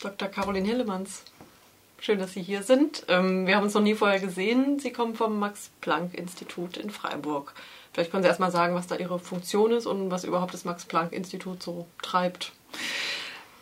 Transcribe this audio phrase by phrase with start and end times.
[0.00, 0.28] Dr.
[0.28, 1.22] Caroline Hillemanns.
[2.00, 3.04] Schön, dass Sie hier sind.
[3.08, 4.78] Ähm, wir haben uns noch nie vorher gesehen.
[4.78, 7.54] Sie kommen vom Max-Planck-Institut in Freiburg.
[7.92, 11.62] Vielleicht können Sie erstmal sagen, was da Ihre Funktion ist und was überhaupt das Max-Planck-Institut
[11.62, 12.52] so treibt.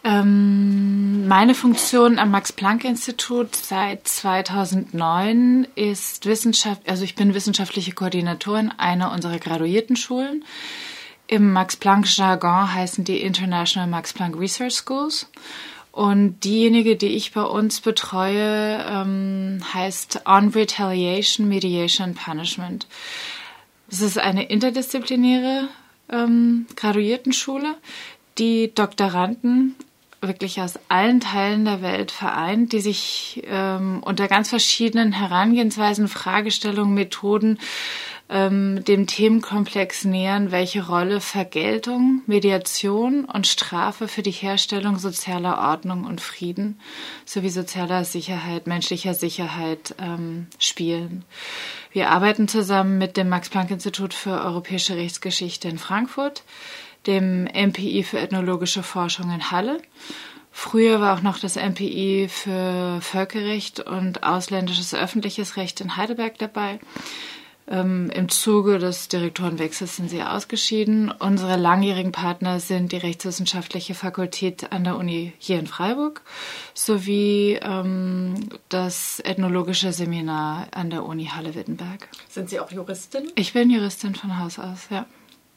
[0.05, 9.11] Ähm, meine Funktion am Max-Planck-Institut seit 2009 ist Wissenschaft, also ich bin wissenschaftliche Koordinatorin einer
[9.13, 10.45] unserer Graduiertenschulen.
[11.27, 15.29] Im Max-Planck-Jargon heißen die International Max-Planck Research Schools.
[15.97, 22.87] Und diejenige, die ich bei uns betreue, ähm, heißt On Retaliation, Mediation Punishment.
[23.91, 25.69] Es ist eine interdisziplinäre
[26.13, 27.77] ähm, Graduiertenschule,
[28.37, 29.75] die Doktoranden
[30.21, 36.93] wirklich aus allen Teilen der Welt vereint, die sich ähm, unter ganz verschiedenen Herangehensweisen, Fragestellungen,
[36.93, 37.59] Methoden
[38.29, 46.05] ähm, dem Themenkomplex nähern, welche Rolle Vergeltung, Mediation und Strafe für die Herstellung sozialer Ordnung
[46.05, 46.81] und Frieden
[47.25, 51.25] sowie sozialer Sicherheit, menschlicher Sicherheit ähm, spielen.
[51.93, 56.43] Wir arbeiten zusammen mit dem Max-Planck-Institut für Europäische Rechtsgeschichte in Frankfurt,
[57.07, 59.81] dem MPI für ethnologische Forschung in Halle.
[60.51, 66.81] Früher war auch noch das MPI für Völkerrecht und ausländisches öffentliches Recht in Heidelberg dabei.
[67.69, 71.11] Ähm, Im Zuge des Direktorenwechsels sind sie ausgeschieden.
[71.11, 76.23] Unsere langjährigen Partner sind die Rechtswissenschaftliche Fakultät an der Uni hier in Freiburg
[76.75, 82.09] sowie ähm, das Ethnologische Seminar an der Uni Halle-Wittenberg.
[82.29, 83.33] Sind Sie auch Juristin?
[83.35, 85.07] Ich bin Juristin von Haus aus, ja.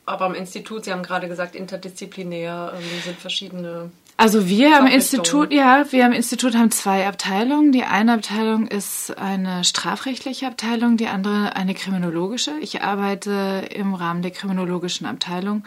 [0.08, 5.54] Aber am Institut, Sie haben gerade gesagt, interdisziplinär ähm, sind verschiedene also wir am Institut,
[5.54, 7.72] ja, wir am Institut haben zwei Abteilungen.
[7.72, 12.52] Die eine Abteilung ist eine strafrechtliche Abteilung, die andere eine kriminologische.
[12.60, 15.64] Ich arbeite im Rahmen der kriminologischen Abteilung.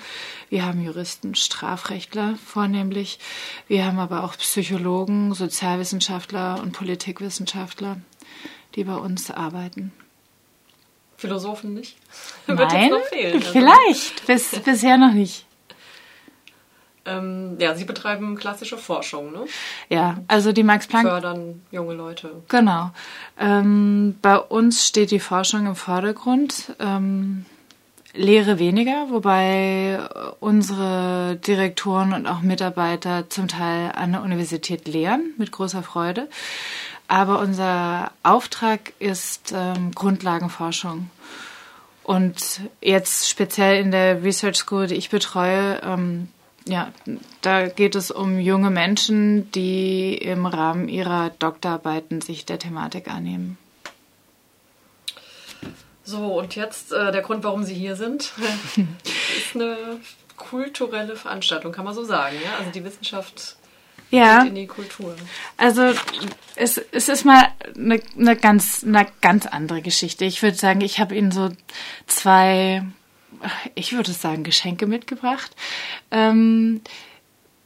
[0.51, 3.19] Wir haben Juristen, Strafrechtler vornehmlich.
[3.69, 7.97] Wir haben aber auch Psychologen, Sozialwissenschaftler und Politikwissenschaftler,
[8.75, 9.93] die bei uns arbeiten.
[11.17, 11.97] Philosophen nicht?
[12.47, 13.51] Nein, fehlen, also.
[13.51, 14.27] vielleicht.
[14.27, 15.47] Bis, bisher noch nicht.
[17.05, 19.45] Ähm, ja, Sie betreiben klassische Forschung, ne?
[19.89, 21.09] Ja, also die Max Planck.
[21.09, 22.43] Fördern junge Leute.
[22.49, 22.91] Genau.
[23.39, 26.75] Ähm, bei uns steht die Forschung im Vordergrund.
[26.79, 27.45] Ähm,
[28.15, 29.99] Lehre weniger, wobei
[30.39, 36.29] unsere Direktoren und auch Mitarbeiter zum Teil an der Universität lehren, mit großer Freude.
[37.09, 41.11] Aber unser Auftrag ist ähm, Grundlagenforschung.
[42.05, 46.29] Und jetzt speziell in der Research School, die ich betreue, ähm,
[46.67, 46.93] ja,
[47.41, 53.59] da geht es um junge Menschen, die im Rahmen ihrer Doktorarbeiten sich der Thematik annehmen.
[56.05, 58.33] So, und jetzt äh, der Grund, warum Sie hier sind,
[59.37, 59.77] ist eine
[60.37, 62.37] kulturelle Veranstaltung, kann man so sagen.
[62.43, 62.59] Ja?
[62.59, 63.57] Also die Wissenschaft
[64.11, 64.43] ja.
[64.43, 65.17] in die Kultur.
[65.57, 65.93] Also
[66.57, 70.25] es, es ist mal eine, eine, ganz, eine ganz andere Geschichte.
[70.25, 71.51] Ich würde sagen, ich habe Ihnen so
[72.07, 72.85] zwei
[73.75, 75.55] ich würde sagen, Geschenke mitgebracht.
[76.11, 76.81] Ähm,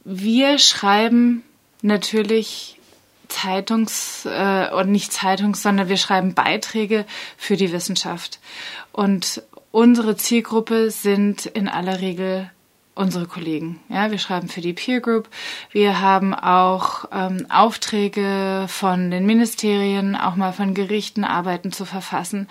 [0.03, 1.43] wir schreiben
[1.81, 2.79] natürlich
[3.29, 7.05] Zeitungs- äh, und nicht Zeitungs, sondern wir schreiben Beiträge
[7.37, 8.39] für die Wissenschaft.
[8.91, 12.49] Und unsere Zielgruppe sind in aller Regel
[12.95, 13.79] unsere Kollegen.
[13.89, 15.29] Ja, wir schreiben für die Peer Group.
[15.71, 22.49] Wir haben auch ähm, Aufträge von den Ministerien, auch mal von Gerichten, Arbeiten zu verfassen.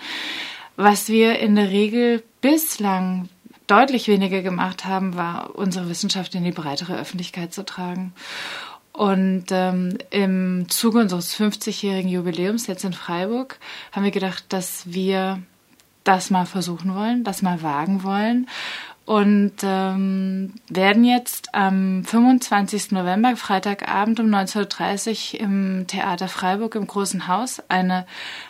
[0.77, 3.27] Was wir in der Regel bislang
[3.67, 8.13] deutlich weniger gemacht haben, war unsere Wissenschaft in die breitere Öffentlichkeit zu tragen.
[8.93, 13.59] Und ähm, im Zuge unseres 50-jährigen Jubiläums jetzt in Freiburg
[13.91, 15.41] haben wir gedacht, dass wir
[16.05, 18.47] das mal versuchen wollen, das mal wagen wollen
[19.07, 22.91] und ähm, werden jetzt am 25.
[22.91, 28.05] November, Freitagabend um 19.30 Uhr im Theater Freiburg im Großen Haus eine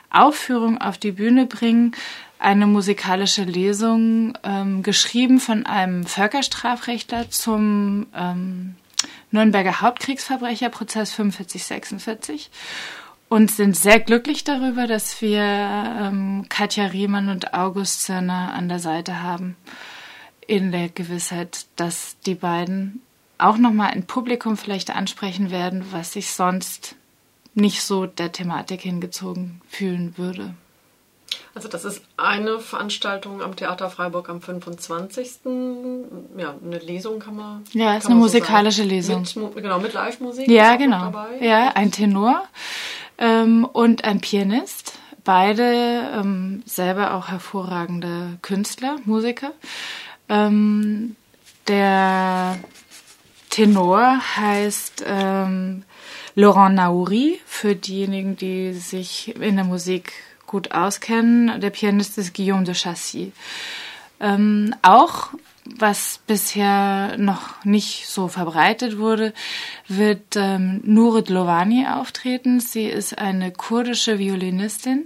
[0.09, 1.93] Aufführung auf die Bühne bringen,
[2.39, 8.75] eine musikalische Lesung, ähm, geschrieben von einem Völkerstrafrechtler zum ähm,
[9.31, 12.49] Nürnberger Hauptkriegsverbrecherprozess 4546
[13.29, 18.79] und sind sehr glücklich darüber, dass wir ähm, Katja Riemann und August Zirner an der
[18.79, 19.57] Seite haben,
[20.45, 23.01] in der Gewissheit, dass die beiden
[23.37, 26.95] auch nochmal ein Publikum vielleicht ansprechen werden, was sich sonst
[27.53, 30.53] nicht so der Thematik hingezogen fühlen würde.
[31.53, 35.39] Also das ist eine Veranstaltung am Theater Freiburg am 25.
[36.37, 37.63] Ja, eine Lesung kann man.
[37.71, 39.21] Ja, ist eine musikalische so Lesung.
[39.21, 40.47] Mit, genau, mit Live-Musik.
[40.49, 41.11] Ja, genau.
[41.41, 42.43] Ja, ein Tenor
[43.17, 44.93] ähm, und ein Pianist.
[45.23, 49.51] Beide ähm, selber auch hervorragende Künstler, Musiker.
[50.29, 51.15] Ähm,
[51.67, 52.57] der
[53.49, 55.83] Tenor heißt ähm,
[56.35, 60.13] Laurent Naouri, für diejenigen, die sich in der Musik
[60.47, 61.61] gut auskennen.
[61.61, 63.31] Der Pianist ist Guillaume de Chassis.
[64.19, 65.29] Ähm, auch
[65.75, 69.33] was bisher noch nicht so verbreitet wurde,
[69.87, 72.59] wird ähm, Nurit Lovani auftreten.
[72.59, 75.05] Sie ist eine kurdische Violinistin,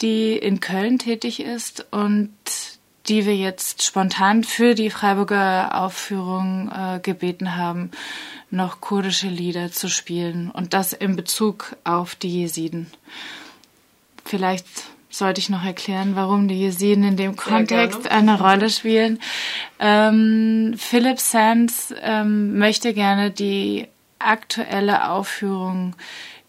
[0.00, 2.30] die in Köln tätig ist und
[3.08, 7.90] die wir jetzt spontan für die Freiburger Aufführung äh, gebeten haben,
[8.50, 12.86] noch kurdische Lieder zu spielen und das in Bezug auf die Jesiden.
[14.32, 14.66] Vielleicht
[15.10, 19.20] sollte ich noch erklären, warum die Jesiden in dem Kontext eine Rolle spielen.
[19.78, 23.88] Ähm, Philip Sands ähm, möchte gerne die
[24.18, 25.94] aktuelle Aufführung,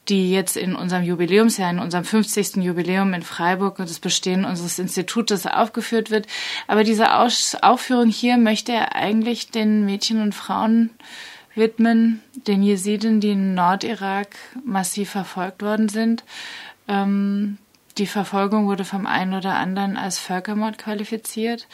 [0.08, 2.64] die jetzt in unserem Jubiläumsjahr, in unserem 50.
[2.64, 6.26] Jubiläum in Freiburg und das Bestehen unseres Institutes aufgeführt wird.
[6.68, 10.90] Aber diese Aus Aufführung hier möchte er eigentlich den Mädchen und Frauen
[11.54, 16.24] widmen, den Jesiden, die in Nordirak massiv verfolgt worden sind.
[16.88, 17.58] Ähm,
[17.98, 21.68] die Verfolgung wurde vom einen oder anderen als Völkermord qualifiziert.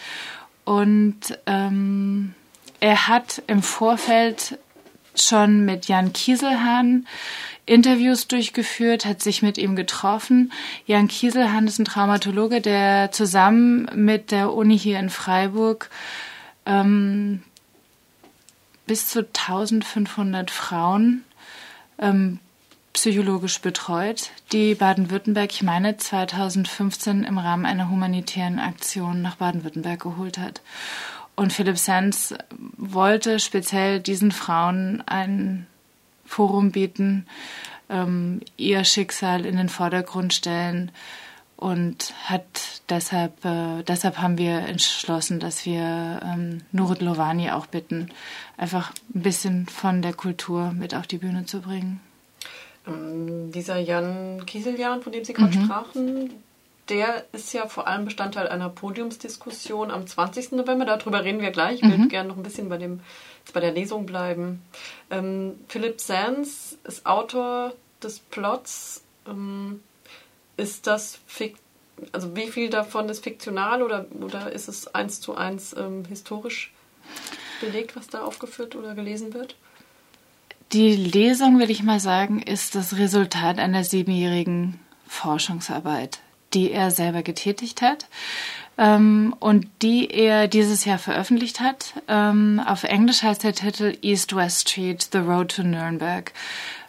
[0.65, 2.33] Und ähm,
[2.79, 4.59] er hat im Vorfeld
[5.15, 7.07] schon mit Jan Kieselhahn
[7.65, 10.51] Interviews durchgeführt, hat sich mit ihm getroffen.
[10.85, 15.89] Jan Kieselhahn ist ein Traumatologe, der zusammen mit der Uni hier in Freiburg
[16.65, 17.43] ähm,
[18.87, 21.23] bis zu 1500 Frauen
[21.99, 22.39] ähm,
[22.93, 30.37] psychologisch betreut, die Baden-Württemberg, ich meine, 2015 im Rahmen einer humanitären Aktion nach Baden-Württemberg geholt
[30.37, 30.61] hat.
[31.35, 32.33] Und Philipp Sands
[32.77, 35.67] wollte speziell diesen Frauen ein
[36.25, 37.25] Forum bieten,
[37.89, 40.91] ähm, ihr Schicksal in den Vordergrund stellen
[41.55, 48.09] und hat deshalb, äh, deshalb haben wir entschlossen, dass wir ähm, Nurut Lovani auch bitten,
[48.57, 51.99] einfach ein bisschen von der Kultur mit auf die Bühne zu bringen.
[52.89, 55.65] Ähm, dieser Jan Kieseljan, von dem Sie gerade mhm.
[55.65, 56.29] sprachen,
[56.89, 60.53] der ist ja vor allem Bestandteil einer Podiumsdiskussion am 20.
[60.53, 60.85] November.
[60.85, 61.81] Darüber reden wir gleich.
[61.81, 62.09] Ich würde mhm.
[62.09, 63.01] gerne noch ein bisschen bei, dem,
[63.53, 64.61] bei der Lesung bleiben.
[65.11, 69.03] Ähm, Philip Sands ist Autor des Plots.
[69.27, 69.81] Ähm,
[70.57, 71.59] ist das Fikt
[72.11, 76.71] also wie viel davon ist fiktional oder, oder ist es eins zu eins ähm, historisch
[77.61, 79.55] belegt, was da aufgeführt oder gelesen wird?
[80.71, 86.19] Die Lesung, würde ich mal sagen, ist das Resultat einer siebenjährigen Forschungsarbeit,
[86.53, 88.07] die er selber getätigt hat
[88.77, 91.93] ähm, und die er dieses Jahr veröffentlicht hat.
[92.07, 96.33] Ähm, auf Englisch heißt der Titel East West Street, The Road to Nuremberg.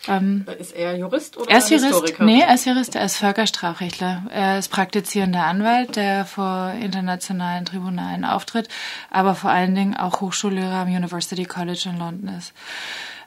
[0.08, 2.24] Ähm, ist er Jurist oder er ist Jurist, Historiker?
[2.24, 4.24] Nee, er ist Jurist, er ist Völkerstrafrechtler.
[4.30, 8.68] Er ist praktizierender Anwalt, der vor internationalen Tribunalen auftritt,
[9.10, 12.52] aber vor allen Dingen auch Hochschullehrer am University College in London ist.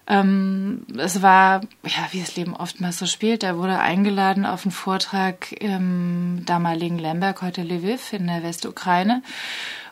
[0.06, 3.44] Ähm, es war, ja, wie das Leben oftmals so spielt.
[3.44, 9.22] Er wurde eingeladen auf einen Vortrag im damaligen Lemberg, heute Lviv in der Westukraine.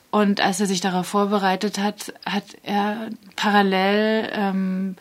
[0.10, 4.96] Und als er sich darauf vorbereitet hat, hat er parallel ähm,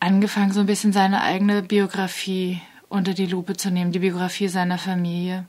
[0.00, 4.78] angefangen, so ein bisschen seine eigene Biografie unter die Lupe zu nehmen, die Biografie seiner
[4.78, 5.44] Familie.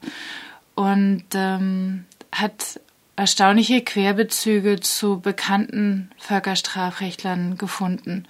[0.76, 2.80] Und ähm, hat
[3.16, 8.28] erstaunliche Querbezüge zu bekannten Völkerstrafrechtlern gefunden.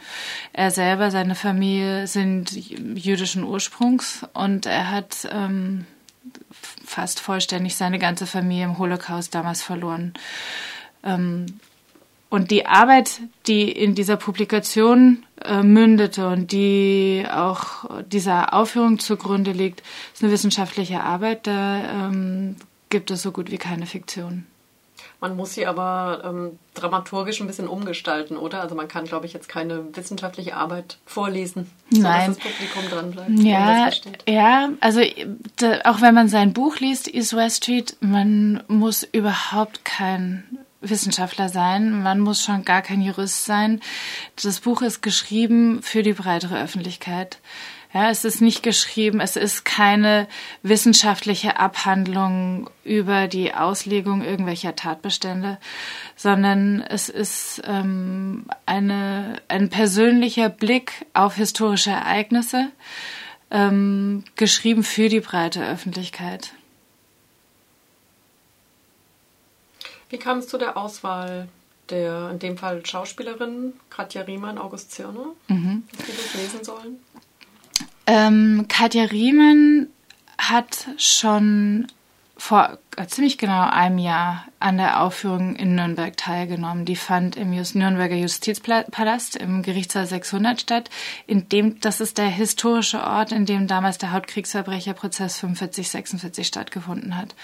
[0.52, 5.86] Er selber, seine Familie sind jüdischen Ursprungs und er hat ähm,
[6.86, 10.14] fast vollständig seine ganze Familie im Holocaust damals verloren.
[11.04, 11.46] Ähm,
[12.30, 19.52] und die Arbeit, die in dieser Publikation äh, mündete und die auch dieser Aufführung zugrunde
[19.52, 21.46] liegt, ist eine wissenschaftliche Arbeit.
[21.46, 22.56] Da ähm,
[22.90, 24.48] gibt es so gut wie keine Fiktion.
[25.24, 28.60] Man muss sie aber ähm, dramaturgisch ein bisschen umgestalten, oder?
[28.60, 32.32] Also man kann, glaube ich, jetzt keine wissenschaftliche Arbeit vorlesen, Nein.
[32.32, 33.30] dass das Publikum dranbleibt.
[33.40, 33.90] Ja,
[34.28, 35.00] ja, also
[35.56, 40.44] da, auch wenn man sein Buch liest, East West Street, man muss überhaupt kein
[40.82, 43.80] Wissenschaftler sein, man muss schon gar kein Jurist sein.
[44.44, 47.38] Das Buch ist geschrieben für die breitere Öffentlichkeit.
[47.94, 50.28] Ja, es ist nicht geschrieben, es ist keine
[50.64, 55.60] wissenschaftliche Abhandlung über die Auslegung irgendwelcher Tatbestände,
[56.16, 62.70] sondern es ist ähm, eine, ein persönlicher Blick auf historische Ereignisse,
[63.52, 66.52] ähm, geschrieben für die breite Öffentlichkeit.
[70.10, 71.48] Wie kam es zu der Auswahl
[71.92, 75.84] der, in dem Fall Schauspielerin Katja Riemann, August Zirner, mhm.
[75.92, 76.98] Sie das lesen sollen?
[78.06, 79.88] Ähm, Katja Riemann
[80.38, 81.88] hat schon
[82.36, 86.84] vor äh, ziemlich genau einem Jahr an der Aufführung in Nürnberg teilgenommen.
[86.84, 90.90] Die fand im Just Nürnberger Justizpalast im Gerichtssaal 600 statt.
[91.28, 97.36] In dem, das ist der historische Ort, in dem damals der Hauptkriegsverbrecherprozess 45-46 stattgefunden hat.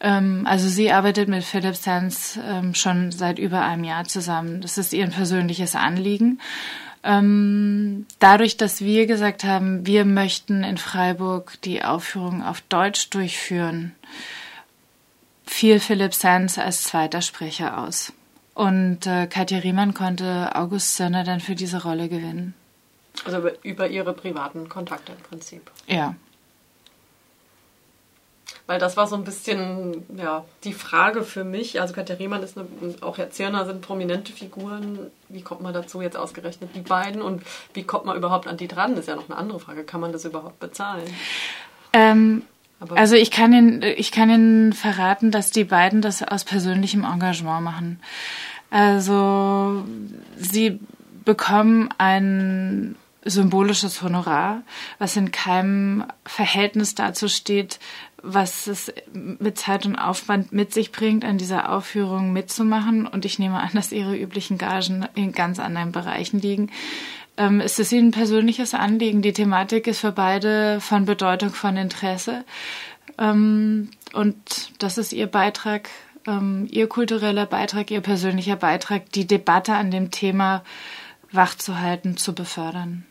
[0.00, 4.60] Ähm, also sie arbeitet mit Philip Sands ähm, schon seit über einem Jahr zusammen.
[4.60, 6.40] Das ist ihr persönliches Anliegen.
[7.02, 13.94] Ähm, dadurch, dass wir gesagt haben, wir möchten in Freiburg die Aufführung auf Deutsch durchführen,
[15.46, 18.12] fiel Philipp Sands als zweiter Sprecher aus.
[18.54, 22.54] Und äh, Katja Riemann konnte August Sönner dann für diese Rolle gewinnen.
[23.24, 25.70] Also über, über ihre privaten Kontakte im Prinzip.
[25.86, 26.14] Ja.
[28.66, 31.80] Weil das war so ein bisschen ja, die Frage für mich.
[31.80, 32.66] Also Katja Riemann ist eine,
[33.00, 35.10] auch Herr Zirner sind prominente Figuren.
[35.28, 37.22] Wie kommt man dazu jetzt ausgerechnet die beiden?
[37.22, 37.42] Und
[37.74, 38.92] wie kommt man überhaupt an die dran?
[38.92, 39.84] Das ist ja noch eine andere Frage.
[39.84, 41.04] Kann man das überhaupt bezahlen?
[41.92, 42.42] Ähm,
[42.94, 47.62] also ich kann Ihnen, ich kann Ihnen verraten, dass die beiden das aus persönlichem Engagement
[47.62, 48.00] machen.
[48.70, 49.84] Also
[50.36, 50.78] sie
[51.24, 54.62] bekommen ein symbolisches Honorar,
[54.98, 57.78] was in keinem Verhältnis dazu steht,
[58.22, 63.06] was es mit Zeit und Aufwand mit sich bringt, an dieser Aufführung mitzumachen.
[63.06, 66.70] Und ich nehme an, dass ihre üblichen Gagen in ganz anderen Bereichen liegen.
[67.36, 69.22] Ähm, ist es Ihnen ein persönliches Anliegen?
[69.22, 72.44] Die Thematik ist für beide von Bedeutung, von Interesse.
[73.18, 74.36] Ähm, und
[74.78, 75.88] das ist Ihr Beitrag,
[76.26, 80.64] ähm, Ihr kultureller Beitrag, Ihr persönlicher Beitrag, die Debatte an dem Thema
[81.32, 83.06] wachzuhalten, zu befördern.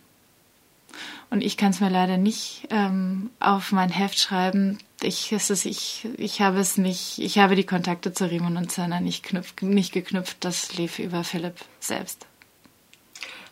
[1.31, 4.79] Und ich kann es mir leider nicht ähm, auf mein Heft schreiben.
[5.01, 8.71] Ich, es ist, ich, ich habe es nicht, ich habe die Kontakte zu Riemann und
[8.71, 10.37] Zerner nicht, knüpf, nicht geknüpft.
[10.39, 12.25] Das lief über Philipp selbst.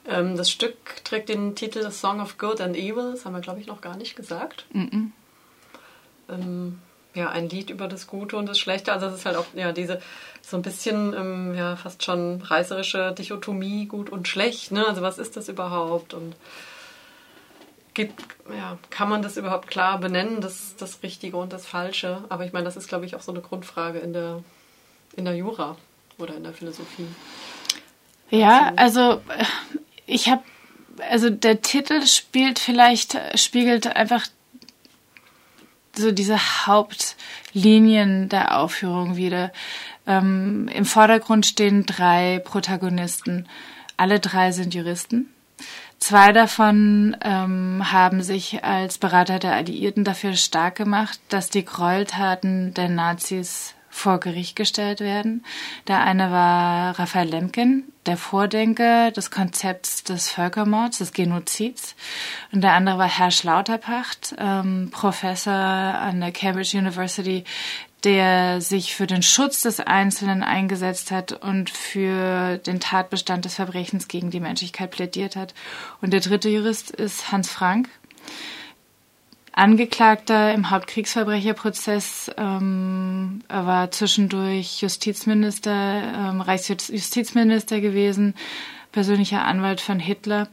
[0.07, 3.11] Ähm, das Stück trägt den Titel Song of Good and Evil.
[3.11, 4.65] Das haben wir, glaube ich, noch gar nicht gesagt.
[4.71, 5.11] Mm -mm.
[6.29, 6.79] Ähm,
[7.13, 8.93] ja, ein Lied über das Gute und das Schlechte.
[8.93, 10.01] Also es ist halt auch ja diese
[10.41, 14.71] so ein bisschen ähm, ja fast schon reißerische Dichotomie gut und schlecht.
[14.71, 14.85] Ne?
[14.87, 16.35] Also was ist das überhaupt und
[17.97, 18.23] gibt,
[18.55, 22.23] ja, kann man das überhaupt klar benennen, das, das Richtige und das Falsche?
[22.29, 24.43] Aber ich meine, das ist, glaube ich, auch so eine Grundfrage in der,
[25.15, 25.75] in der Jura
[26.19, 27.07] oder in der Philosophie.
[28.29, 29.45] Ja, also äh,
[30.05, 30.43] ich habe,
[31.09, 34.27] also der Titel spielt vielleicht, spiegelt einfach
[35.95, 36.37] so diese
[36.67, 39.51] Hauptlinien der Aufführung wieder.
[40.05, 43.49] Ähm, Im Vordergrund stehen drei Protagonisten.
[43.97, 45.33] Alle drei sind Juristen.
[45.99, 52.73] Zwei davon ähm, haben sich als Berater der Alliierten dafür stark gemacht, dass die Gräueltaten
[52.73, 55.43] der Nazis vor Gericht gestellt werden.
[55.87, 61.95] Der eine war Raphael Lemkin, der Vordenker des Konzepts des Völkermords, des Genozids.
[62.51, 67.43] Und der andere war Herr Schlauterpacht, ähm, Professor an der Cambridge University,
[68.03, 74.07] der sich für den Schutz des Einzelnen eingesetzt hat und für den Tatbestand des Verbrechens
[74.07, 75.53] gegen die Menschlichkeit plädiert hat.
[76.01, 77.89] Und der dritte Jurist ist Hans Frank,
[79.57, 82.29] Angeklagter im Hauptkriegsverbrecherprozess.
[82.37, 88.35] Ähm, er war zwischendurch Justizminister, ähm, Reichsjustizminister gewesen,
[88.91, 90.47] persönlicher Anwalt von Hitler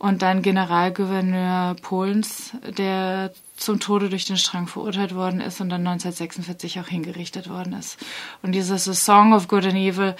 [0.00, 5.86] und dann Generalgouverneur Polens, der zum Tode durch den Strang verurteilt worden ist und dann
[5.86, 7.98] 1946 auch hingerichtet worden ist.
[8.42, 10.16] Und dieses A Song of Good and Evil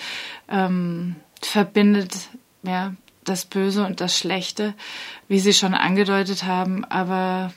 [0.49, 2.29] ähm, verbindet
[2.63, 2.95] ja,
[3.25, 4.75] das Böse und das Schlechte,
[5.29, 7.53] wie Sie schon angedeutet haben, aber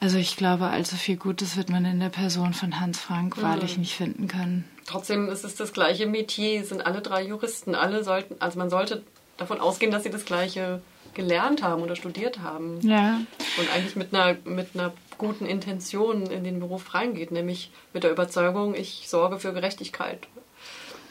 [0.00, 3.42] also ich glaube, allzu viel Gutes wird man in der Person von Hans Frank mhm.
[3.42, 4.64] wahrlich nicht finden können.
[4.86, 9.02] Trotzdem ist es das gleiche Metier, sind alle drei Juristen, alle sollten, also man sollte
[9.36, 10.82] davon ausgehen, dass sie das gleiche
[11.14, 12.80] gelernt haben oder studiert haben.
[12.82, 13.20] Ja.
[13.58, 18.10] Und eigentlich mit einer, mit einer guten Intention in den Beruf reingeht, nämlich mit der
[18.10, 20.26] Überzeugung, ich sorge für Gerechtigkeit.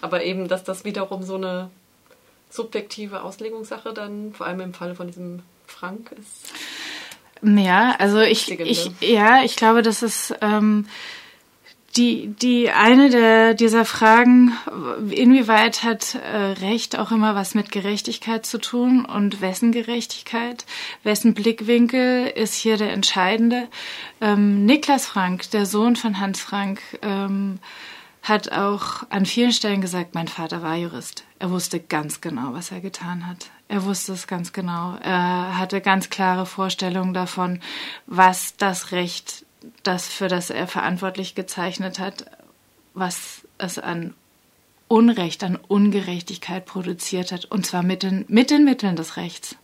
[0.02, 1.70] Aber eben, dass das wiederum so eine
[2.50, 6.54] subjektive Auslegungssache dann, vor allem im Falle von diesem Frank ist.
[7.42, 10.88] Ja, also ich, ich ja, ich glaube, das ist ähm,
[11.96, 14.54] die, die eine der, dieser Fragen,
[15.10, 20.66] inwieweit hat äh, Recht auch immer was mit Gerechtigkeit zu tun und wessen Gerechtigkeit,
[21.04, 23.68] wessen Blickwinkel ist hier der entscheidende.
[24.22, 27.60] Ähm, Niklas Frank, der Sohn von Hans Frank, ähm,
[28.22, 31.24] hat auch an vielen Stellen gesagt, mein Vater war Jurist.
[31.40, 33.50] Er wusste ganz genau, was er getan hat.
[33.68, 34.98] Er wusste es ganz genau.
[35.02, 37.62] Er hatte ganz klare Vorstellungen davon,
[38.08, 39.46] was das Recht
[39.84, 42.26] das, für das er verantwortlich gezeichnet hat,
[42.94, 44.14] was es an
[44.88, 49.56] Unrecht, an Ungerechtigkeit produziert hat, und zwar mit den, mit den Mitteln des Rechts.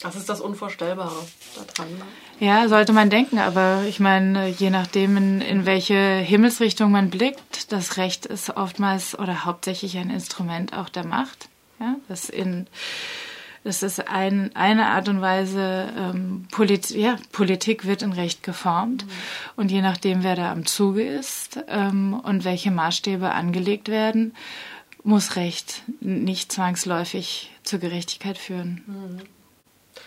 [0.00, 1.14] Das ist das Unvorstellbare
[1.54, 1.92] daran.
[1.92, 2.04] Ne?
[2.40, 7.70] Ja, sollte man denken, aber ich meine, je nachdem, in, in welche Himmelsrichtung man blickt,
[7.70, 11.48] das Recht ist oftmals oder hauptsächlich ein Instrument auch der Macht.
[11.78, 12.66] Ja, das in
[13.64, 19.06] das ist ein, eine Art und Weise, ähm, Polit ja, Politik wird in Recht geformt.
[19.06, 19.10] Mhm.
[19.56, 24.34] Und je nachdem, wer da am Zuge ist ähm, und welche Maßstäbe angelegt werden,
[25.04, 28.82] muss Recht nicht zwangsläufig zur Gerechtigkeit führen.
[28.86, 29.20] Mhm.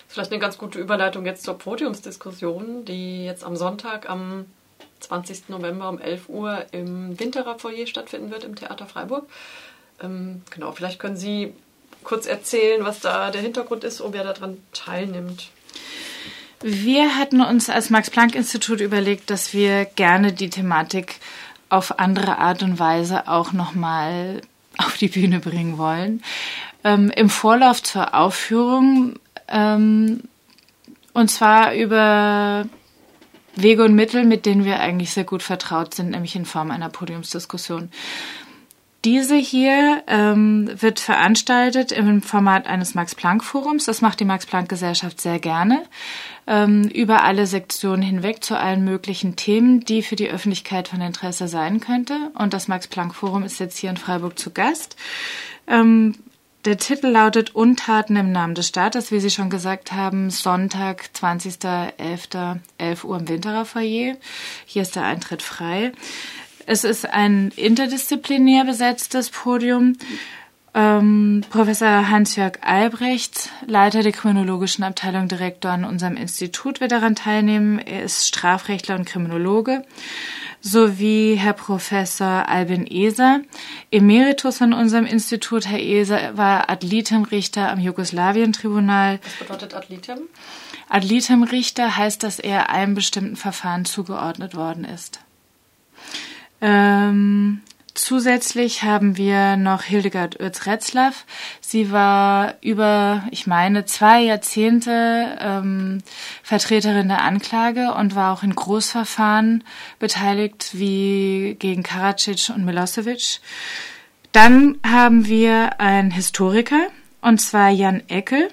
[0.07, 4.45] Vielleicht eine ganz gute Überleitung jetzt zur Podiumsdiskussion, die jetzt am Sonntag, am
[5.01, 5.49] 20.
[5.49, 9.27] November um 11 Uhr im Winterer Foyer stattfinden wird im Theater Freiburg.
[10.01, 11.53] Ähm, genau, vielleicht können Sie
[12.05, 15.49] kurz erzählen, was da der Hintergrund ist und wer daran teilnimmt.
[16.61, 21.17] Wir hatten uns als Max-Planck-Institut überlegt, dass wir gerne die Thematik
[21.69, 24.41] auf andere Art und Weise auch nochmal
[24.77, 26.23] auf die Bühne bringen wollen.
[26.83, 30.21] Ähm, Im Vorlauf zur Aufführung ähm,
[31.13, 32.65] und zwar über
[33.55, 36.89] Wege und Mittel, mit denen wir eigentlich sehr gut vertraut sind, nämlich in Form einer
[36.89, 37.89] Podiumsdiskussion.
[39.05, 43.85] Diese hier ähm, wird veranstaltet im Format eines Max-Planck-Forums.
[43.85, 45.83] Das macht die Max-Planck-Gesellschaft sehr gerne.
[46.47, 51.47] Ähm, über alle Sektionen hinweg zu allen möglichen Themen, die für die Öffentlichkeit von Interesse
[51.47, 52.31] sein könnte.
[52.33, 54.95] Und das Max-Planck-Forum ist jetzt hier in Freiburg zu Gast.
[55.67, 56.15] Ähm,
[56.65, 62.57] der Titel lautet Untaten im Namen des Staates, wie Sie schon gesagt haben, Sonntag, 20.11.,
[62.79, 64.15] 11 Uhr im Winterer Foyer.
[64.65, 65.91] Hier ist der Eintritt frei.
[66.65, 69.97] Es ist ein interdisziplinär besetztes Podium.
[70.73, 77.79] Ähm, Professor Hans-Jörg Albrecht, Leiter der kriminologischen Abteilung, Direktor an unserem Institut, wird daran teilnehmen.
[77.79, 79.83] Er ist Strafrechtler und Kriminologe
[80.59, 83.41] sowie Herr Professor Albin Eser,
[83.91, 85.67] Emeritus an unserem Institut.
[85.67, 89.19] Herr Eser war Adlitemrichter am Jugoslawien-Tribunal.
[89.23, 90.21] Was bedeutet Adlitem?
[90.89, 95.19] Adlitemrichter heißt, dass er einem bestimmten Verfahren zugeordnet worden ist.
[96.65, 97.61] Ähm,
[97.95, 101.25] Zusätzlich haben wir noch Hildegard Oetz-Retzlaff.
[101.61, 105.99] Sie war über, ich meine, zwei Jahrzehnte ähm,
[106.43, 109.63] Vertreterin der Anklage und war auch in Großverfahren
[109.97, 113.39] beteiligt, wie gegen Karadzic und Milosevic.
[114.33, 116.87] Dann haben wir einen Historiker,
[117.21, 118.49] und zwar Jan Eckel.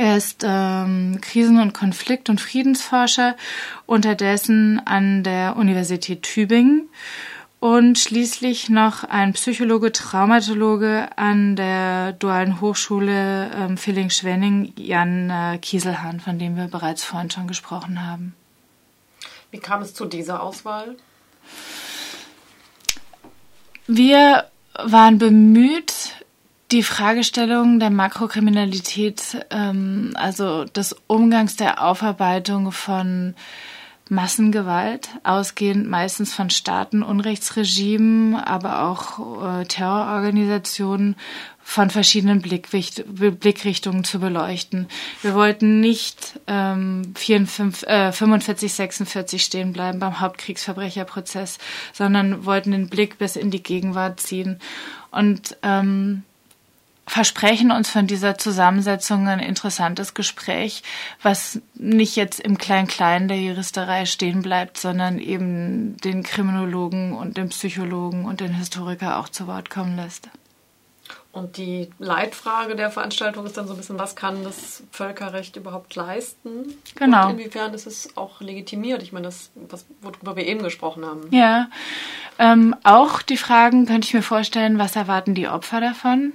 [0.00, 3.36] Er ist ähm, Krisen- und Konflikt- und Friedensforscher,
[3.84, 6.88] unterdessen an der Universität Tübingen
[7.58, 16.18] und schließlich noch ein Psychologe, Traumatologe an der Dualen Hochschule ähm, Villingen-Schwenning, Jan äh, Kieselhahn,
[16.18, 18.34] von dem wir bereits vorhin schon gesprochen haben.
[19.50, 20.96] Wie kam es zu dieser Auswahl?
[23.86, 24.46] Wir
[24.82, 26.14] waren bemüht,
[26.72, 33.34] die Fragestellung der Makrokriminalität, ähm, also des Umgangs der Aufarbeitung von
[34.08, 41.14] Massengewalt, ausgehend meistens von Staaten, Unrechtsregimen, aber auch äh, Terrororganisationen
[41.62, 44.88] von verschiedenen Blickricht Blickrichtungen zu beleuchten.
[45.22, 51.58] Wir wollten nicht ähm, 44, äh, 45, 46 stehen bleiben beim Hauptkriegsverbrecherprozess,
[51.92, 54.58] sondern wollten den Blick bis in die Gegenwart ziehen.
[55.12, 56.24] Und ähm,
[57.10, 60.84] versprechen uns von dieser Zusammensetzung ein interessantes Gespräch,
[61.20, 67.48] was nicht jetzt im Klein-Klein der Juristerei stehen bleibt, sondern eben den Kriminologen und den
[67.48, 70.28] Psychologen und den Historiker auch zu Wort kommen lässt.
[71.32, 75.96] Und die Leitfrage der Veranstaltung ist dann so ein bisschen, was kann das Völkerrecht überhaupt
[75.96, 76.74] leisten?
[76.94, 77.26] Genau.
[77.26, 79.02] Und inwiefern ist es auch legitimiert?
[79.02, 81.26] Ich meine, das, was, worüber wir eben gesprochen haben.
[81.32, 81.70] Ja,
[82.38, 86.34] ähm, auch die Fragen könnte ich mir vorstellen, was erwarten die Opfer davon?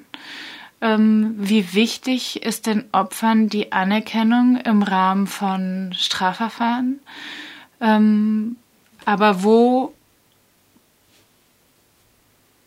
[0.82, 7.00] Ähm, wie wichtig ist den Opfern die Anerkennung im Rahmen von Strafverfahren?
[7.82, 8.58] Ähm,
[9.06, 9.94] aber wo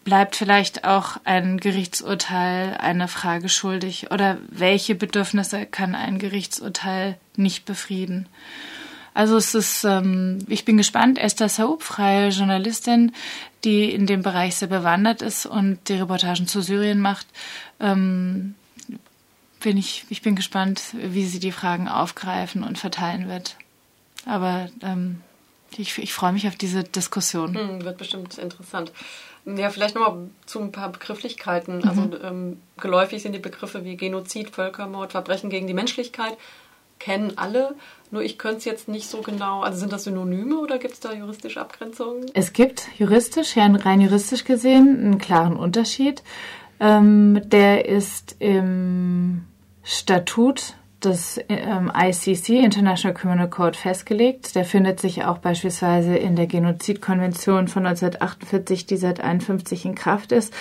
[0.05, 4.11] bleibt vielleicht auch ein Gerichtsurteil eine Frage schuldig?
[4.11, 8.27] Oder welche Bedürfnisse kann ein Gerichtsurteil nicht befrieden?
[9.19, 11.19] Also es ist, ähm, ich bin gespannt.
[11.19, 13.11] Esther Saub, freie Journalistin,
[13.65, 17.27] die in dem Bereich sehr bewandert ist und die Reportagen zu Syrien macht,
[17.81, 18.55] ähm,
[19.59, 23.57] bin ich, ich bin gespannt, wie sie die Fragen aufgreifen und verteilen wird.
[24.25, 25.21] Aber ähm,
[25.77, 27.59] ich, ich freue mich auf diese Diskussion.
[27.59, 28.93] Hm, wird bestimmt interessant.
[29.47, 31.79] Ja, vielleicht nochmal zu ein paar Begrifflichkeiten.
[31.79, 31.89] Mhm.
[31.89, 36.39] Also ähm, geläufig sind die Begriffe wie Genozid, Völkermord, Verbrechen gegen die Menschlichkeit
[36.99, 37.75] kennen alle,
[38.11, 39.61] nur ich könnte es jetzt nicht so genau.
[39.61, 42.27] Also sind das Synonyme oder gibt es da juristische Abgrenzungen?
[42.35, 46.23] Es gibt juristisch, ja rein juristisch gesehen, einen klaren Unterschied.
[46.81, 49.45] Ähm, der ist im
[49.83, 54.55] Statut das ähm, ICC, International Criminal Code, festgelegt.
[54.57, 60.33] Der findet sich auch beispielsweise in der Genozidkonvention von 1948, die seit 1951 in Kraft
[60.33, 60.53] ist.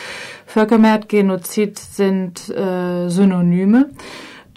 [0.46, 3.90] Völkermord, Genozid sind äh, Synonyme.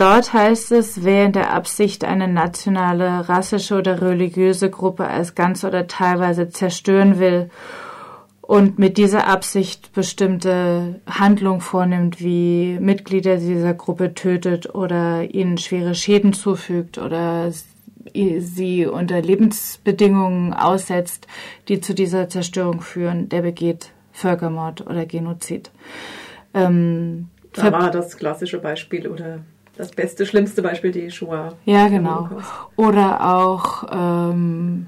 [0.00, 5.62] Dort heißt es, wer in der Absicht eine nationale, rassische oder religiöse Gruppe als ganz
[5.62, 7.50] oder teilweise zerstören will
[8.40, 15.94] und mit dieser Absicht bestimmte Handlungen vornimmt, wie Mitglieder dieser Gruppe tötet oder ihnen schwere
[15.94, 17.52] Schäden zufügt oder
[18.14, 21.26] sie unter Lebensbedingungen aussetzt,
[21.68, 25.70] die zu dieser Zerstörung führen, der begeht Völkermord oder Genozid.
[26.54, 29.40] Ähm, da war das klassische Beispiel oder
[29.80, 31.54] das beste, schlimmste Beispiel die Shoah.
[31.64, 32.28] Ja, genau.
[32.76, 34.86] Oder auch ähm,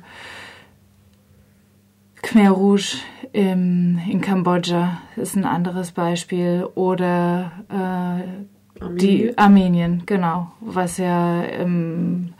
[2.22, 2.98] Khmer Rouge
[3.32, 6.68] im, in Kambodscha ist ein anderes Beispiel.
[6.74, 8.98] Oder äh, Armenien.
[8.98, 12.34] die Armenien, genau, was ja im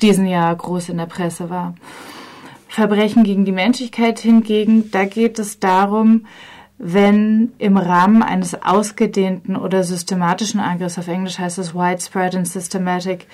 [0.00, 1.74] diesen Jahr groß in der Presse war.
[2.68, 6.26] Verbrechen gegen die Menschlichkeit hingegen, da geht es darum,
[6.82, 13.26] wenn im Rahmen eines ausgedehnten oder systematischen Angriffs, auf Englisch heißt es widespread and systematic,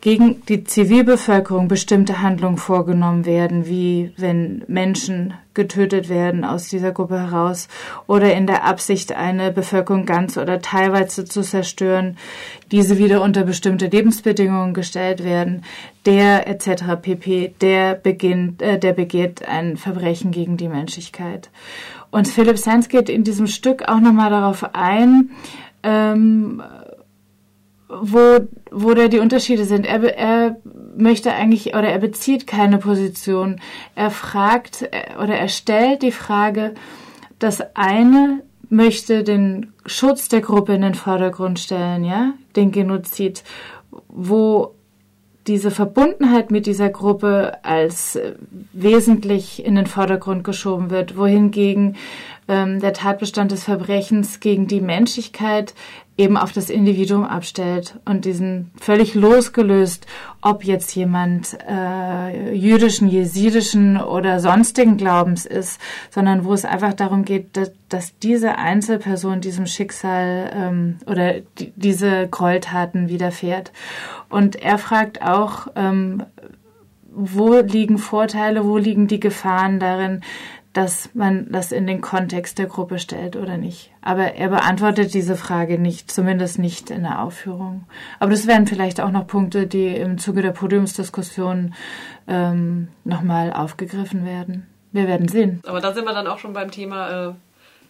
[0.00, 7.18] gegen die Zivilbevölkerung bestimmte Handlungen vorgenommen werden, wie wenn Menschen getötet werden aus dieser Gruppe
[7.18, 7.68] heraus
[8.06, 12.16] oder in der Absicht, eine Bevölkerung ganz oder teilweise zu zerstören,
[12.70, 15.64] diese wieder unter bestimmte Lebensbedingungen gestellt werden,
[16.06, 16.84] der etc.
[17.02, 21.50] pp, der beginnt, äh, der begeht ein Verbrechen gegen die Menschlichkeit.
[22.10, 25.30] Und Philipp Sands geht in diesem Stück auch nochmal darauf ein,
[25.82, 26.62] ähm,
[27.88, 28.40] wo,
[28.70, 29.86] wo da die Unterschiede sind.
[29.86, 30.56] Er, er
[30.96, 33.60] möchte eigentlich oder er bezieht keine Position.
[33.94, 36.74] Er fragt äh, oder er stellt die Frage,
[37.38, 43.44] das eine möchte den Schutz der Gruppe in den Vordergrund stellen, ja, den Genozid,
[44.08, 44.74] wo
[45.46, 48.34] diese Verbundenheit mit dieser Gruppe als äh,
[48.72, 51.96] wesentlich in den Vordergrund geschoben wird, wohingegen
[52.48, 55.74] ähm, der Tatbestand des Verbrechens gegen die Menschlichkeit
[56.18, 60.06] eben auf das Individuum abstellt und diesen völlig losgelöst,
[60.40, 65.78] ob jetzt jemand äh, jüdischen, jesidischen oder sonstigen Glaubens ist,
[66.10, 71.72] sondern wo es einfach darum geht, dass, dass diese Einzelperson diesem Schicksal ähm, oder die,
[71.76, 73.72] diese Gräueltaten widerfährt.
[74.30, 76.24] Und er fragt auch, ähm,
[77.12, 80.22] wo liegen Vorteile, wo liegen die Gefahren darin,
[80.76, 83.90] dass man das in den Kontext der Gruppe stellt oder nicht.
[84.02, 87.86] Aber er beantwortet diese Frage nicht, zumindest nicht in der Aufführung.
[88.20, 91.74] Aber das wären vielleicht auch noch Punkte, die im Zuge der Podiumsdiskussion
[92.28, 94.66] ähm, nochmal aufgegriffen werden.
[94.92, 95.62] Wir werden sehen.
[95.66, 97.32] Aber da sind wir dann auch schon beim Thema, äh,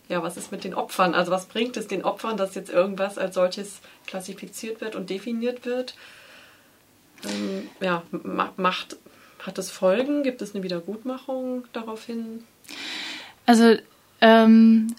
[0.09, 1.13] ja, was ist mit den Opfern?
[1.15, 5.67] Also was bringt es den Opfern, dass jetzt irgendwas als solches klassifiziert wird und definiert
[5.67, 5.97] wird?
[7.25, 8.05] Ähm, ja,
[8.57, 8.97] macht,
[9.45, 10.23] hat es Folgen?
[10.23, 12.45] Gibt es eine Wiedergutmachung daraufhin?
[13.47, 13.77] Also
[14.21, 14.95] ähm,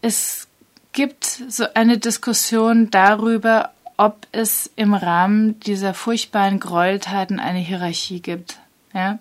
[0.00, 0.48] es
[0.92, 8.58] gibt so eine Diskussion darüber, ob es im Rahmen dieser furchtbaren Gräueltaten eine Hierarchie gibt.
[8.92, 9.18] Ja?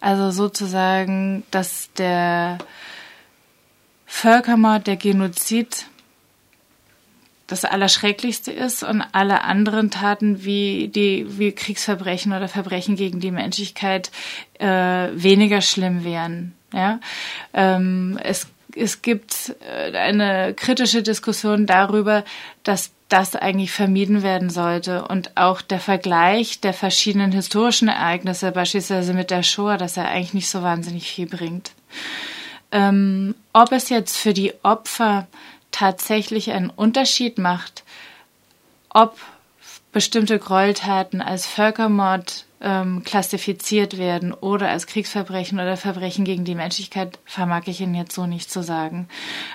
[0.00, 2.58] Also sozusagen, dass der
[4.06, 5.86] Völkermord, der Genozid
[7.46, 13.30] das Allerschrecklichste ist und alle anderen Taten wie die wie Kriegsverbrechen oder Verbrechen gegen die
[13.30, 14.10] Menschlichkeit
[14.58, 14.66] äh,
[15.12, 16.55] weniger schlimm wären.
[16.72, 17.00] Ja,
[17.54, 22.24] ähm, es es gibt äh, eine kritische Diskussion darüber,
[22.62, 29.14] dass das eigentlich vermieden werden sollte und auch der Vergleich der verschiedenen historischen Ereignisse, beispielsweise
[29.14, 31.70] mit der Shoah, dass er eigentlich nicht so wahnsinnig viel bringt.
[32.72, 35.28] Ähm, ob es jetzt für die Opfer
[35.70, 37.84] tatsächlich einen Unterschied macht,
[38.90, 39.16] ob
[39.96, 47.18] bestimmte Gräueltaten als Völkermord ähm, klassifiziert werden oder als Kriegsverbrechen oder Verbrechen gegen die Menschlichkeit,
[47.24, 49.08] vermag ich Ihnen jetzt so nicht zu sagen.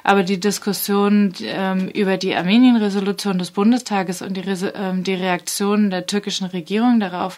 [0.04, 6.08] Aber die Diskussion ähm, über die Armenien-Resolution des Bundestages und die, ähm, die Reaktion der
[6.08, 7.38] türkischen Regierung darauf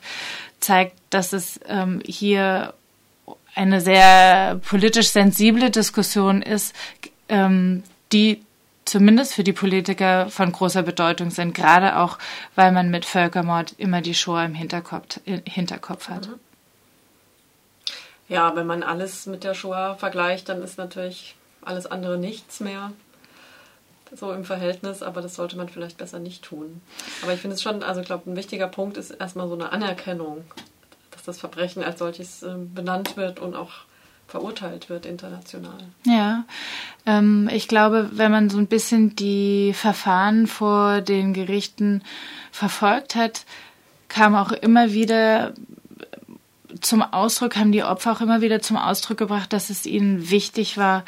[0.61, 2.73] zeigt, dass es ähm, hier
[3.53, 6.73] eine sehr politisch sensible Diskussion ist,
[7.27, 8.39] ähm, die
[8.85, 12.17] zumindest für die Politiker von großer Bedeutung sind, gerade auch,
[12.55, 16.29] weil man mit Völkermord immer die Shoah im Hinterkopf, Hinterkopf hat.
[18.29, 22.91] Ja, wenn man alles mit der Shoah vergleicht, dann ist natürlich alles andere nichts mehr
[24.15, 26.81] so im Verhältnis, aber das sollte man vielleicht besser nicht tun.
[27.21, 29.71] Aber ich finde es schon, also ich glaube, ein wichtiger Punkt ist erstmal so eine
[29.71, 30.43] Anerkennung,
[31.11, 33.71] dass das Verbrechen als solches äh, benannt wird und auch
[34.33, 35.77] verurteilt wird international.
[36.07, 36.45] Ja,
[37.05, 42.01] ähm, ich glaube, wenn man so ein bisschen die Verfahren vor den Gerichten
[42.51, 43.45] verfolgt hat,
[44.07, 45.53] kam auch immer wieder
[46.81, 50.79] zum Ausdruck, haben die Opfer auch immer wieder zum Ausdruck gebracht, dass es ihnen wichtig
[50.79, 51.05] war,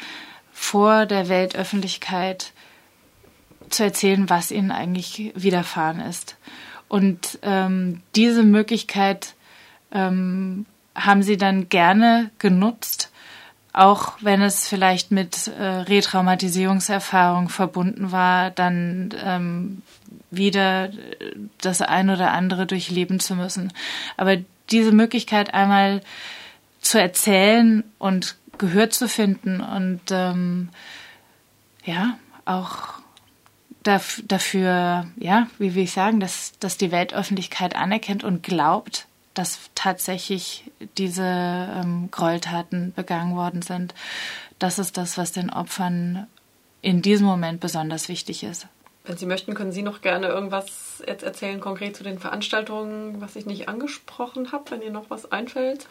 [0.52, 2.52] vor der Weltöffentlichkeit
[3.70, 6.36] zu erzählen, was ihnen eigentlich widerfahren ist.
[6.86, 9.34] Und ähm, diese Möglichkeit
[9.90, 10.64] ähm,
[10.96, 13.05] haben sie dann gerne genutzt,
[13.76, 19.82] auch wenn es vielleicht mit äh, Retraumatisierungserfahrung verbunden war, dann ähm,
[20.30, 20.90] wieder
[21.60, 23.72] das ein oder andere durchleben zu müssen.
[24.16, 24.38] Aber
[24.70, 26.00] diese Möglichkeit einmal
[26.80, 30.70] zu erzählen und Gehör zu finden und ähm,
[31.84, 32.94] ja, auch
[33.82, 39.06] dafür, ja, wie will ich sagen, dass, dass die Weltöffentlichkeit anerkennt und glaubt,
[39.38, 43.94] dass tatsächlich diese ähm, Gräueltaten begangen worden sind.
[44.58, 46.26] Das ist das, was den Opfern
[46.82, 48.66] in diesem Moment besonders wichtig ist.
[49.04, 53.36] Wenn Sie möchten, können Sie noch gerne irgendwas jetzt erzählen, konkret zu den Veranstaltungen, was
[53.36, 55.86] ich nicht angesprochen habe, wenn Ihnen noch was einfällt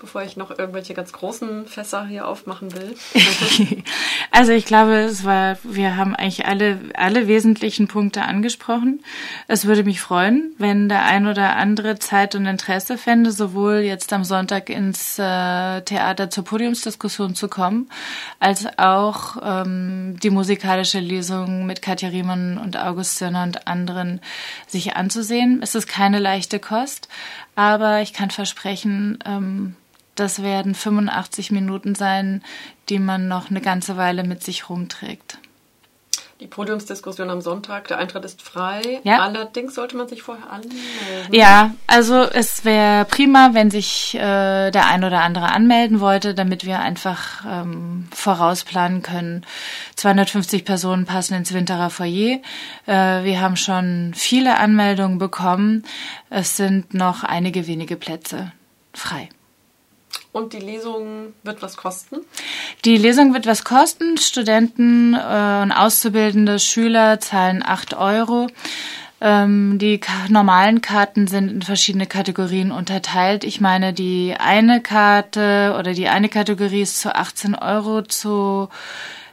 [0.00, 2.96] bevor ich noch irgendwelche ganz großen Fässer hier aufmachen will?
[4.30, 9.02] also ich glaube, es war, wir haben eigentlich alle, alle wesentlichen Punkte angesprochen.
[9.46, 14.12] Es würde mich freuen, wenn der ein oder andere Zeit und Interesse fände, sowohl jetzt
[14.12, 17.90] am Sonntag ins äh, Theater zur Podiumsdiskussion zu kommen,
[18.38, 24.20] als auch ähm, die musikalische Lesung mit Katja Riemann und August Sirner und anderen
[24.66, 25.60] sich anzusehen.
[25.62, 27.08] Es ist keine leichte Kost,
[27.54, 29.76] aber ich kann versprechen, ähm,
[30.14, 32.42] das werden 85 Minuten sein,
[32.88, 35.38] die man noch eine ganze Weile mit sich rumträgt.
[36.40, 39.00] Die Podiumsdiskussion am Sonntag, der Eintritt ist frei.
[39.04, 39.20] Ja.
[39.20, 41.32] Allerdings sollte man sich vorher anmelden.
[41.32, 46.64] Ja, also es wäre prima, wenn sich äh, der ein oder andere anmelden wollte, damit
[46.64, 49.44] wir einfach ähm, vorausplanen können.
[49.96, 52.38] 250 Personen passen ins Winterer Foyer.
[52.86, 55.84] Äh, wir haben schon viele Anmeldungen bekommen.
[56.30, 58.52] Es sind noch einige wenige Plätze
[58.94, 59.28] frei.
[60.32, 62.18] Und die Lesung wird was kosten?
[62.84, 64.16] Die Lesung wird was kosten.
[64.16, 68.48] Studenten äh, und auszubildende Schüler zahlen 8 Euro.
[69.20, 73.44] Ähm, die normalen Karten sind in verschiedene Kategorien unterteilt.
[73.44, 78.68] Ich meine, die eine Karte oder die eine Kategorie ist zu 18 Euro zu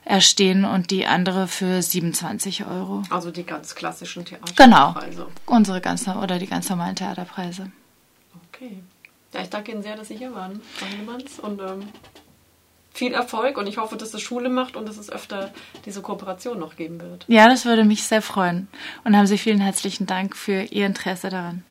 [0.04, 3.04] erstehen und die andere für 27 Euro.
[3.10, 4.56] Also die ganz klassischen Theaterpreise.
[4.56, 4.96] Genau.
[5.46, 7.72] Unsere ganz oder die ganz normalen Theaterpreise.
[8.50, 8.82] Okay.
[9.34, 11.40] Ja, ich danke Ihnen sehr, dass Sie hier waren, Frau Hillemanns.
[11.40, 11.90] Und ähm,
[12.98, 15.52] viel Erfolg und ich hoffe, dass es Schule macht und dass es öfter
[15.86, 17.26] diese Kooperation noch geben wird.
[17.28, 18.68] Ja, das würde mich sehr freuen.
[19.04, 21.64] Und haben Sie vielen herzlichen Dank für Ihr Interesse daran.